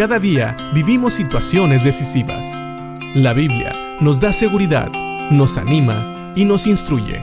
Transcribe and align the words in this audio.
Cada 0.00 0.18
día 0.18 0.56
vivimos 0.72 1.12
situaciones 1.12 1.84
decisivas. 1.84 2.46
La 3.14 3.34
Biblia 3.34 3.98
nos 4.00 4.18
da 4.18 4.32
seguridad, 4.32 4.90
nos 5.30 5.58
anima 5.58 6.32
y 6.34 6.46
nos 6.46 6.66
instruye. 6.66 7.22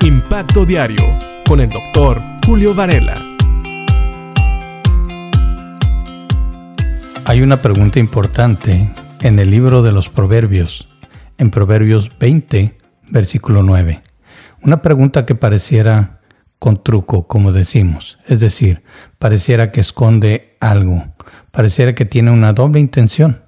Impacto 0.00 0.64
Diario 0.64 1.04
con 1.46 1.60
el 1.60 1.68
doctor 1.68 2.22
Julio 2.46 2.74
Varela. 2.74 3.22
Hay 7.26 7.42
una 7.42 7.60
pregunta 7.60 7.98
importante 7.98 8.90
en 9.20 9.38
el 9.38 9.50
libro 9.50 9.82
de 9.82 9.92
los 9.92 10.08
Proverbios, 10.08 10.88
en 11.36 11.50
Proverbios 11.50 12.10
20, 12.18 12.78
versículo 13.10 13.62
9. 13.62 14.02
Una 14.62 14.80
pregunta 14.80 15.26
que 15.26 15.34
pareciera 15.34 16.22
con 16.58 16.82
truco, 16.82 17.26
como 17.26 17.52
decimos, 17.52 18.18
es 18.26 18.40
decir, 18.40 18.82
pareciera 19.18 19.70
que 19.70 19.80
esconde 19.80 20.56
algo, 20.60 21.04
pareciera 21.50 21.94
que 21.94 22.04
tiene 22.04 22.30
una 22.30 22.52
doble 22.52 22.80
intención, 22.80 23.42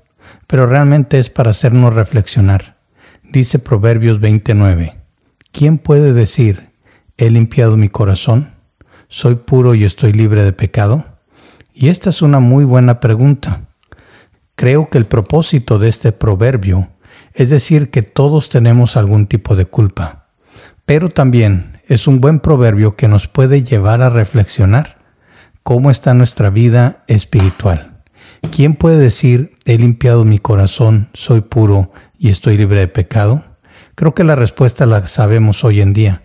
pero 0.46 0.66
realmente 0.66 1.18
es 1.18 1.30
para 1.30 1.51
hacernos 1.51 1.95
reflexionar. 1.95 2.78
Dice 3.24 3.59
Proverbios 3.59 4.20
29, 4.20 4.96
¿quién 5.52 5.78
puede 5.78 6.12
decir, 6.12 6.70
he 7.16 7.30
limpiado 7.30 7.77
mi 7.77 7.88
corazón? 7.88 8.54
¿Soy 9.09 9.34
puro 9.34 9.74
y 9.74 9.84
estoy 9.84 10.12
libre 10.12 10.45
de 10.45 10.52
pecado? 10.52 11.04
Y 11.74 11.88
esta 11.88 12.10
es 12.10 12.23
una 12.23 12.40
muy 12.40 12.65
buena 12.65 13.01
pregunta. 13.01 13.68
Creo 14.54 14.90
que 14.90 14.98
el 14.98 15.06
propósito 15.06 15.79
de 15.79 15.88
este 15.88 16.12
proverbio 16.12 16.90
es 17.34 17.51
decir 17.51 17.90
que 17.90 18.02
todos 18.02 18.48
tenemos 18.51 18.96
algún 18.96 19.27
tipo 19.27 19.56
de 19.56 19.65
culpa, 19.65 20.29
pero 20.84 21.09
también 21.09 21.70
es 21.91 22.07
un 22.07 22.21
buen 22.21 22.39
proverbio 22.39 22.95
que 22.95 23.09
nos 23.09 23.27
puede 23.27 23.65
llevar 23.65 24.01
a 24.01 24.11
reflexionar 24.11 24.99
cómo 25.65 25.91
está 25.91 26.15
nuestra 26.15 26.49
vida 26.49 27.03
espiritual. 27.09 27.99
¿Quién 28.55 28.75
puede 28.75 28.97
decir, 28.97 29.59
he 29.65 29.77
limpiado 29.77 30.25
mi 30.25 30.39
corazón, 30.39 31.09
soy 31.15 31.41
puro 31.41 31.91
y 32.16 32.30
estoy 32.30 32.57
libre 32.57 32.79
de 32.79 32.87
pecado? 32.87 33.43
Creo 33.97 34.15
que 34.15 34.23
la 34.23 34.37
respuesta 34.37 34.87
la 34.87 35.05
sabemos 35.09 35.65
hoy 35.65 35.80
en 35.80 35.93
día. 35.93 36.23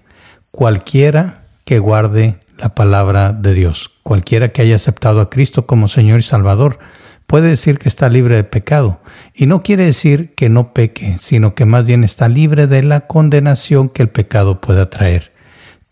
Cualquiera 0.51 1.45
que 1.65 1.79
guarde 1.79 2.41
la 2.59 2.75
palabra 2.75 3.33
de 3.33 3.55
Dios, 3.55 3.89
cualquiera 4.03 4.49
que 4.49 4.61
haya 4.61 4.75
aceptado 4.75 5.19
a 5.19 5.31
Cristo 5.31 5.65
como 5.65 5.87
Señor 5.87 6.19
y 6.19 6.23
Salvador, 6.23 6.77
puede 7.25 7.49
decir 7.49 7.79
que 7.79 7.89
está 7.89 8.07
libre 8.07 8.35
de 8.35 8.43
pecado. 8.43 9.01
Y 9.33 9.47
no 9.47 9.63
quiere 9.63 9.85
decir 9.85 10.35
que 10.35 10.47
no 10.47 10.73
peque, 10.73 11.17
sino 11.19 11.55
que 11.55 11.65
más 11.65 11.87
bien 11.87 12.03
está 12.03 12.29
libre 12.29 12.67
de 12.67 12.83
la 12.83 13.07
condenación 13.07 13.89
que 13.89 14.03
el 14.03 14.09
pecado 14.09 14.61
pueda 14.61 14.91
traer. 14.91 15.33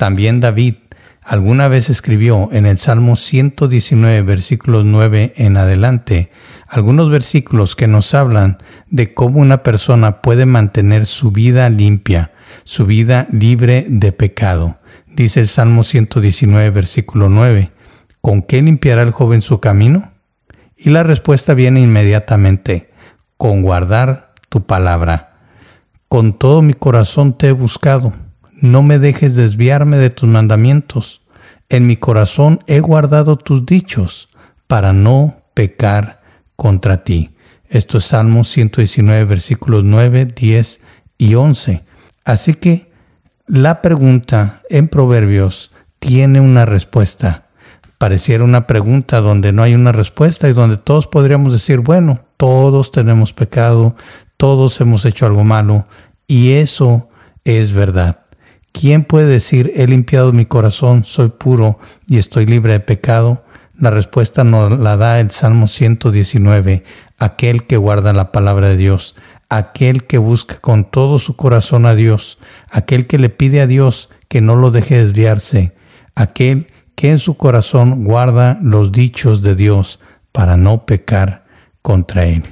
También 0.03 0.41
David 0.41 0.75
alguna 1.21 1.69
vez 1.69 1.89
escribió 1.89 2.49
en 2.51 2.65
el 2.65 2.77
Salmo 2.77 3.15
119, 3.15 4.21
versículos 4.23 4.83
9 4.83 5.31
en 5.37 5.55
adelante, 5.55 6.29
algunos 6.67 7.09
versículos 7.09 7.77
que 7.77 7.87
nos 7.87 8.13
hablan 8.13 8.57
de 8.89 9.13
cómo 9.13 9.39
una 9.39 9.63
persona 9.63 10.21
puede 10.21 10.45
mantener 10.45 11.05
su 11.05 11.31
vida 11.31 11.69
limpia, 11.69 12.33
su 12.65 12.85
vida 12.85 13.27
libre 13.31 13.85
de 13.87 14.11
pecado. 14.11 14.77
Dice 15.07 15.39
el 15.39 15.47
Salmo 15.47 15.85
119, 15.85 16.69
versículo 16.71 17.29
9, 17.29 17.71
¿con 18.19 18.41
qué 18.41 18.61
limpiará 18.61 19.03
el 19.03 19.11
joven 19.11 19.39
su 19.39 19.61
camino? 19.61 20.11
Y 20.75 20.89
la 20.89 21.03
respuesta 21.03 21.53
viene 21.53 21.79
inmediatamente, 21.79 22.91
con 23.37 23.61
guardar 23.61 24.33
tu 24.49 24.65
palabra. 24.65 25.37
Con 26.09 26.37
todo 26.37 26.61
mi 26.61 26.73
corazón 26.73 27.37
te 27.37 27.47
he 27.47 27.51
buscado, 27.53 28.11
no 28.63 28.81
me 28.81 28.97
dejes 28.97 29.35
desviarme 29.35 29.97
de 29.97 30.09
tus 30.09 30.29
mandamientos. 30.29 31.21
En 31.69 31.85
mi 31.85 31.97
corazón 31.97 32.59
he 32.65 32.79
guardado 32.79 33.35
tus 33.35 33.65
dichos, 33.65 34.29
para 34.67 34.93
no 34.93 35.43
pecar 35.53 36.21
contra 36.55 37.03
ti. 37.03 37.35
Esto 37.69 37.97
es 37.97 38.05
Salmo 38.05 38.43
119, 38.43 39.25
versículos 39.25 39.83
9, 39.83 40.25
10 40.25 40.81
y 41.17 41.35
11. 41.35 41.83
Así 42.23 42.53
que 42.53 42.91
la 43.45 43.81
pregunta 43.81 44.61
en 44.69 44.87
Proverbios 44.87 45.71
tiene 45.99 46.39
una 46.39 46.65
respuesta 46.65 47.43
pareciera 48.03 48.43
una 48.43 48.67
pregunta 48.67 49.21
donde 49.21 49.53
no 49.53 49.63
hay 49.63 49.75
una 49.75 49.93
respuesta 49.93 50.49
y 50.49 50.51
donde 50.51 50.75
todos 50.75 51.07
podríamos 51.07 51.53
decir, 51.53 51.79
bueno, 51.79 52.25
todos 52.35 52.91
tenemos 52.91 53.31
pecado, 53.31 53.95
todos 54.35 54.81
hemos 54.81 55.05
hecho 55.05 55.25
algo 55.25 55.45
malo, 55.45 55.87
y 56.27 56.51
eso 56.51 57.07
es 57.45 57.71
verdad. 57.71 58.22
¿Quién 58.73 59.05
puede 59.05 59.27
decir, 59.27 59.71
he 59.75 59.87
limpiado 59.87 60.33
mi 60.33 60.45
corazón, 60.45 61.05
soy 61.05 61.29
puro 61.29 61.79
y 62.07 62.17
estoy 62.17 62.45
libre 62.47 62.73
de 62.73 62.79
pecado? 62.79 63.45
La 63.77 63.91
respuesta 63.91 64.43
nos 64.43 64.77
la 64.79 64.97
da 64.97 65.19
el 65.19 65.31
Salmo 65.31 65.67
119, 65.67 66.83
aquel 67.19 67.65
que 67.65 67.77
guarda 67.77 68.13
la 68.13 68.31
palabra 68.31 68.69
de 68.69 68.77
Dios, 68.77 69.15
aquel 69.47 70.05
que 70.05 70.17
busca 70.17 70.59
con 70.59 70.85
todo 70.85 71.19
su 71.19 71.35
corazón 71.35 71.85
a 71.85 71.93
Dios, 71.93 72.39
aquel 72.69 73.05
que 73.05 73.19
le 73.19 73.29
pide 73.29 73.61
a 73.61 73.67
Dios 73.67 74.09
que 74.27 74.41
no 74.41 74.55
lo 74.55 74.71
deje 74.71 74.97
desviarse, 74.97 75.75
aquel 76.15 76.67
que 76.95 77.11
en 77.11 77.19
su 77.19 77.37
corazón 77.37 78.03
guarda 78.03 78.57
los 78.61 78.91
dichos 78.91 79.43
de 79.43 79.55
Dios 79.55 79.99
para 80.31 80.57
no 80.57 80.87
pecar 80.87 81.45
contra 81.83 82.25
Él. 82.25 82.43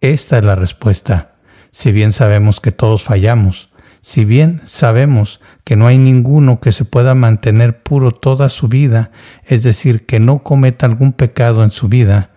Esta 0.00 0.38
es 0.38 0.44
la 0.44 0.56
respuesta. 0.56 1.36
Si 1.70 1.92
bien 1.92 2.10
sabemos 2.10 2.60
que 2.60 2.72
todos 2.72 3.04
fallamos, 3.04 3.69
si 4.02 4.24
bien 4.24 4.62
sabemos 4.64 5.40
que 5.64 5.76
no 5.76 5.86
hay 5.86 5.98
ninguno 5.98 6.60
que 6.60 6.72
se 6.72 6.84
pueda 6.84 7.14
mantener 7.14 7.82
puro 7.82 8.12
toda 8.12 8.48
su 8.48 8.68
vida, 8.68 9.10
es 9.44 9.62
decir, 9.62 10.06
que 10.06 10.20
no 10.20 10.42
cometa 10.42 10.86
algún 10.86 11.12
pecado 11.12 11.62
en 11.64 11.70
su 11.70 11.88
vida, 11.88 12.30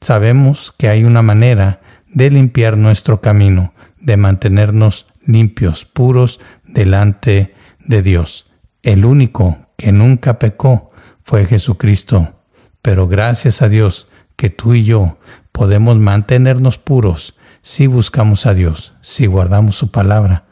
sabemos 0.00 0.74
que 0.76 0.88
hay 0.88 1.04
una 1.04 1.22
manera 1.22 1.80
de 2.08 2.30
limpiar 2.30 2.76
nuestro 2.76 3.20
camino, 3.20 3.72
de 4.00 4.16
mantenernos 4.16 5.06
limpios, 5.24 5.84
puros 5.84 6.40
delante 6.64 7.54
de 7.84 8.02
Dios. 8.02 8.50
El 8.82 9.04
único 9.04 9.58
que 9.76 9.92
nunca 9.92 10.38
pecó 10.38 10.90
fue 11.22 11.44
Jesucristo. 11.46 12.32
Pero 12.82 13.08
gracias 13.08 13.62
a 13.62 13.68
Dios 13.68 14.08
que 14.36 14.48
tú 14.48 14.74
y 14.74 14.84
yo 14.84 15.18
podemos 15.50 15.96
mantenernos 15.96 16.78
puros 16.78 17.34
si 17.62 17.88
buscamos 17.88 18.46
a 18.46 18.54
Dios, 18.54 18.94
si 19.00 19.26
guardamos 19.26 19.74
su 19.74 19.90
palabra 19.90 20.46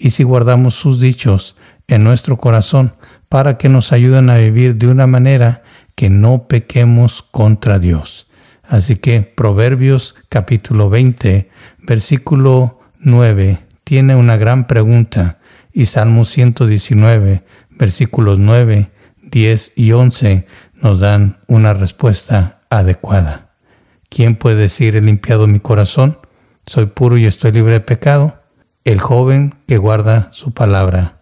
y 0.00 0.10
si 0.10 0.24
guardamos 0.24 0.74
sus 0.74 0.98
dichos 0.98 1.56
en 1.86 2.02
nuestro 2.02 2.38
corazón 2.38 2.94
para 3.28 3.58
que 3.58 3.68
nos 3.68 3.92
ayuden 3.92 4.30
a 4.30 4.38
vivir 4.38 4.76
de 4.76 4.88
una 4.88 5.06
manera 5.06 5.62
que 5.94 6.08
no 6.08 6.48
pequemos 6.48 7.22
contra 7.22 7.78
Dios. 7.78 8.26
Así 8.64 8.96
que 8.96 9.20
Proverbios 9.20 10.14
capítulo 10.30 10.88
20, 10.88 11.50
versículo 11.78 12.80
9, 12.98 13.58
tiene 13.84 14.16
una 14.16 14.38
gran 14.38 14.66
pregunta 14.66 15.38
y 15.72 15.86
Salmo 15.86 16.24
119, 16.24 17.44
versículos 17.70 18.38
9, 18.38 18.90
10 19.22 19.72
y 19.76 19.92
11 19.92 20.46
nos 20.74 20.98
dan 20.98 21.40
una 21.46 21.74
respuesta 21.74 22.62
adecuada. 22.70 23.50
¿Quién 24.08 24.34
puede 24.34 24.56
decir 24.56 24.96
he 24.96 25.02
limpiado 25.02 25.46
mi 25.46 25.60
corazón? 25.60 26.18
Soy 26.66 26.86
puro 26.86 27.18
y 27.18 27.26
estoy 27.26 27.52
libre 27.52 27.72
de 27.72 27.80
pecado. 27.80 28.39
El 28.84 29.00
joven 29.00 29.54
que 29.66 29.76
guarda 29.76 30.28
su 30.32 30.52
palabra. 30.52 31.20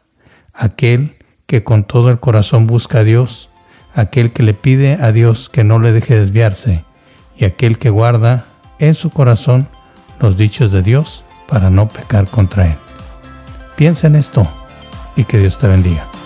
Aquel 0.52 1.16
que 1.46 1.64
con 1.64 1.84
todo 1.84 2.10
el 2.10 2.20
corazón 2.20 2.66
busca 2.66 3.00
a 3.00 3.04
Dios. 3.04 3.50
Aquel 3.94 4.32
que 4.32 4.42
le 4.42 4.54
pide 4.54 4.94
a 5.00 5.10
Dios 5.12 5.48
que 5.48 5.64
no 5.64 5.78
le 5.78 5.92
deje 5.92 6.18
desviarse. 6.18 6.84
Y 7.36 7.44
aquel 7.44 7.78
que 7.78 7.90
guarda 7.90 8.46
en 8.78 8.94
su 8.94 9.10
corazón 9.10 9.68
los 10.20 10.36
dichos 10.36 10.70
de 10.72 10.82
Dios 10.82 11.24
para 11.48 11.70
no 11.70 11.88
pecar 11.88 12.28
contra 12.28 12.66
Él. 12.66 12.78
Piensa 13.76 14.06
en 14.06 14.16
esto 14.16 14.48
y 15.16 15.24
que 15.24 15.38
Dios 15.38 15.58
te 15.58 15.66
bendiga. 15.66 16.17